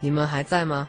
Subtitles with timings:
[0.00, 0.88] 你们还在吗？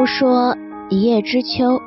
[0.00, 0.56] 都说
[0.88, 1.78] 一叶知秋，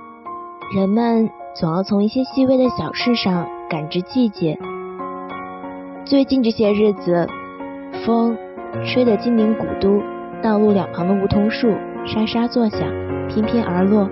[0.77, 4.55] 人们总要从一些细微的小事上感知季节。
[6.05, 7.27] 最近这些日子，
[8.05, 8.37] 风
[8.85, 9.99] 吹得金陵古都
[10.43, 11.73] 道路两旁的梧桐树
[12.05, 12.81] 沙沙作响，
[13.29, 14.07] 翩翩而落。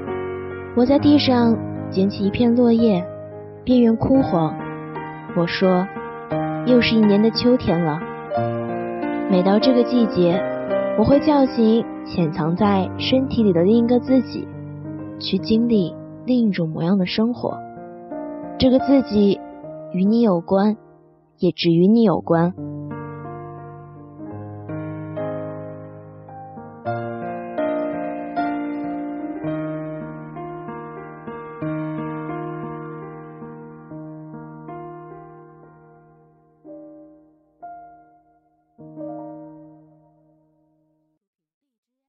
[0.76, 1.56] 我在地上
[1.92, 3.06] 捡起一片落叶，
[3.64, 4.52] 边缘枯黄。
[5.36, 5.88] 我说，
[6.66, 8.00] 又是一年的秋天了。
[9.30, 10.42] 每到这个季节，
[11.02, 11.84] 我会叫醒。
[12.06, 14.48] 潜藏在身体里的另一个自己，
[15.20, 17.58] 去经历另一种模样的生活。
[18.60, 19.40] 这个自己
[19.94, 20.78] 与你有关，
[21.40, 22.54] 也只与你有关。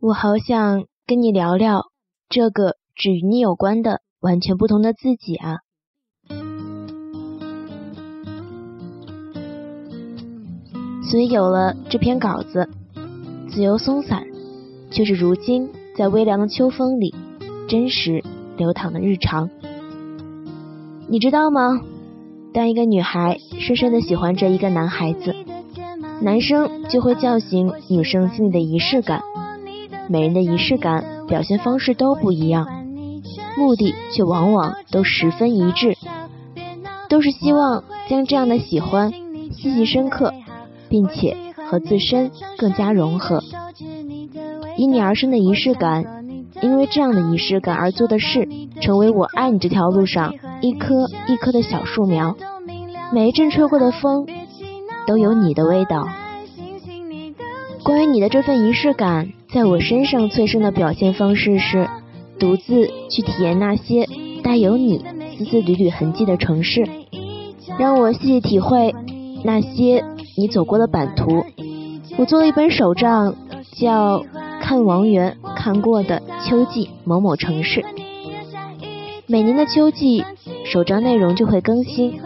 [0.05, 1.85] 我好想跟你聊聊
[2.29, 5.59] 这个只与你有关的完全不同的自己啊！
[11.09, 12.69] 所以有了这篇稿子，
[13.49, 14.25] 自由松散，
[14.91, 17.15] 却是如今在微凉的秋风里
[17.69, 18.25] 真实
[18.57, 19.49] 流淌的日常。
[21.07, 21.81] 你知道吗？
[22.53, 25.33] 当一个女孩深深的喜欢着一个男孩子，
[26.21, 29.23] 男生就会叫醒女生心里的仪式感。
[30.09, 32.67] 每人的仪式感表现方式都不一样，
[33.57, 35.97] 目的却往往都十分一致，
[37.09, 39.13] 都是希望将这样的喜欢
[39.53, 40.33] 细细深刻，
[40.89, 41.37] 并且
[41.67, 43.43] 和自身更加融合。
[44.77, 46.05] 因你而生的仪式感，
[46.61, 48.49] 因为这样的仪式感而做的事，
[48.81, 52.37] 成为我爱你这条路上一棵一棵的小树苗。
[53.13, 54.27] 每一阵吹过的风，
[55.07, 56.09] 都有你的味道。
[57.85, 59.33] 关于你的这份仪式感。
[59.53, 61.87] 在我身上催生的表现方式是，
[62.39, 64.09] 独自去体验那些
[64.43, 65.05] 带有你
[65.37, 66.87] 丝丝缕缕痕迹的城市，
[67.79, 68.95] 让我细细体会
[69.45, 70.03] 那些
[70.39, 71.45] 你走过的版图。
[72.17, 73.35] 我做了一本手账，
[73.79, 74.21] 叫
[74.61, 77.81] 《看王源看过的秋季某某城市》。
[79.27, 80.25] 每年的秋季，
[80.65, 82.19] 手账内容就会更新，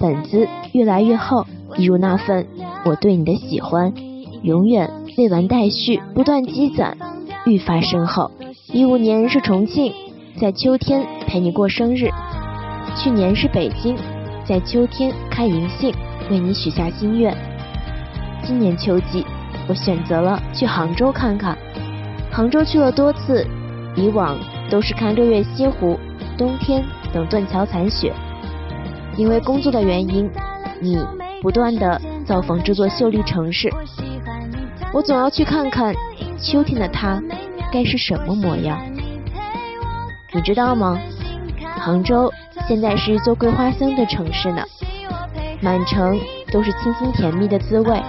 [0.00, 1.44] 本子越来越厚，
[1.76, 2.46] 一如那份
[2.86, 3.92] 我对你的喜欢，
[4.42, 4.90] 永远。
[5.16, 6.96] 未完待续，不断积攒，
[7.46, 8.30] 愈发深厚。
[8.72, 9.92] 一五年是重庆，
[10.40, 12.08] 在秋天陪你过生日；
[12.96, 13.96] 去年是北京，
[14.44, 15.94] 在秋天开银杏，
[16.30, 17.32] 为你许下心愿。
[18.42, 19.24] 今年秋季，
[19.68, 21.56] 我选择了去杭州看看。
[22.32, 23.46] 杭州去了多次，
[23.94, 24.36] 以往
[24.68, 25.96] 都是看六月西湖，
[26.36, 28.12] 冬天等断桥残雪。
[29.16, 30.28] 因为工作的原因，
[30.80, 30.98] 你
[31.40, 33.72] 不断的造访这座秀丽城市。
[34.94, 35.92] 我总要去看看
[36.38, 37.20] 秋天的它
[37.72, 38.78] 该是什么模样。
[40.32, 40.96] 你知道吗？
[41.80, 42.32] 杭州
[42.68, 44.62] 现在是一座桂花香的城市呢，
[45.60, 46.16] 满城
[46.52, 48.00] 都是清新甜蜜的滋味。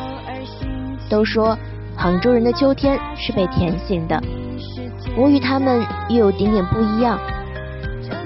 [1.09, 1.57] 都说
[1.97, 4.21] 杭州人的秋天是被甜醒的，
[5.17, 7.19] 我与他们又有点点不一样。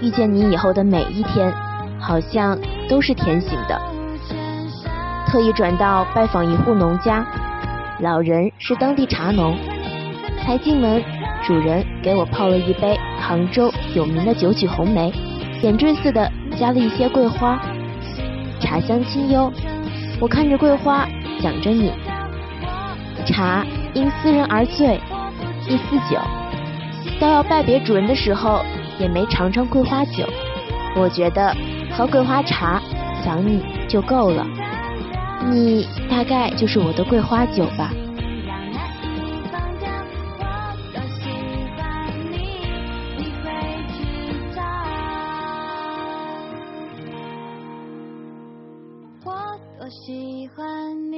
[0.02, 1.53] 遇见你以后的每一天，
[1.97, 2.59] 好像
[2.90, 3.81] 都是甜醒的。
[5.28, 7.26] 特意转道拜访一户农家。
[8.02, 9.58] 老人是当地茶农，
[10.41, 11.03] 才进门，
[11.46, 15.12] 主人给我泡了一杯杭州有名的九曲红梅，
[15.59, 17.59] 点缀似的加了一些桂花，
[18.62, 19.52] 茶香清幽。
[20.22, 21.06] 我看着桂花，
[21.41, 21.91] 想着你。
[23.26, 24.97] 茶因思人而醉，
[25.68, 26.18] 一思酒，
[27.20, 28.64] 到要拜别主人的时候，
[28.97, 30.26] 也没尝尝桂花酒。
[30.96, 31.53] 我觉得
[31.91, 32.82] 喝桂花茶，
[33.26, 34.47] 想你就够了。
[35.47, 37.94] 你大概就是我的桂花酒吧。
[40.36, 40.41] 我
[40.94, 41.30] 多喜
[41.74, 42.50] 欢你。
[49.24, 51.09] 我多喜欢。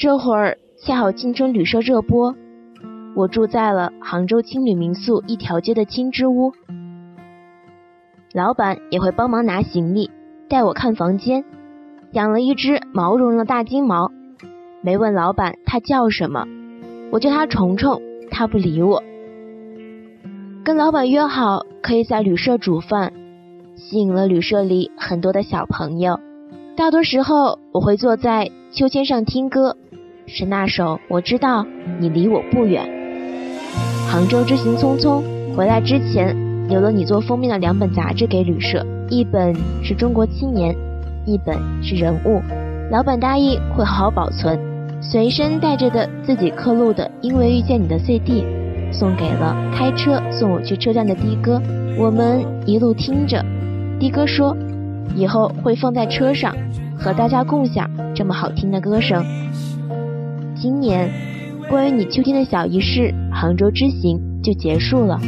[0.00, 2.34] 这会儿恰好青春旅社热播，
[3.14, 6.54] 我住在了杭州青旅民宿一条街的青之屋。
[8.32, 10.10] 老板也会帮忙拿行李，
[10.48, 11.44] 带我看房间。
[12.12, 14.10] 养了一只毛茸茸的大金毛，
[14.80, 16.46] 没问老板它叫什么，
[17.12, 18.00] 我叫它虫虫，
[18.30, 19.02] 它不理我。
[20.64, 23.12] 跟老板约好可以在旅社煮饭，
[23.76, 26.18] 吸引了旅社里很多的小朋友。
[26.74, 29.76] 大多时候我会坐在秋千上听歌，
[30.32, 31.66] 是那首《我知道
[31.98, 32.86] 你离我不远》。
[34.10, 35.22] 杭州之行匆匆，
[35.56, 36.34] 回来之前。
[36.68, 40.72] 留了你做封面的两本杂志给旅社，一本是中国青年，
[41.26, 42.40] 一本是人物。
[42.92, 44.56] 老板答应会好好保存。
[45.02, 48.44] 随身带着的自己刻录的《因为遇见你》的 CD，
[48.92, 51.60] 送给了开车送我去车站的的哥。
[51.98, 53.44] 我们一路听着，
[53.98, 54.56] 的哥说，
[55.16, 56.54] 以后会放在车上，
[56.96, 59.24] 和大家共享这么好听的歌声。
[60.62, 61.10] 今年，
[61.70, 65.18] 关于你秋天的小仪式，杭州之行就结束了。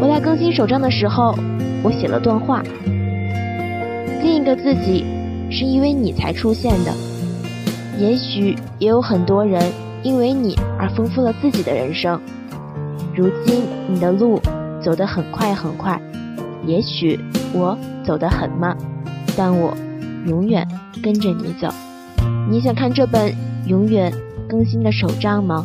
[0.00, 1.34] 回来更新手账的时候，
[1.82, 2.62] 我写了段话。
[4.22, 5.04] 另一个自己
[5.50, 6.94] 是因为你才出现的，
[7.98, 9.62] 也许也有很多人
[10.02, 12.18] 因为你而丰富了自己的人生。
[13.14, 14.40] 如今你的路
[14.82, 16.00] 走得很快很快，
[16.66, 17.20] 也许
[17.52, 18.74] 我走得很慢，
[19.36, 19.76] 但我
[20.24, 20.66] 永远
[21.02, 21.68] 跟着你走。
[22.50, 23.30] 你想看这本
[23.66, 24.10] 永远
[24.50, 25.64] 更新的手账吗？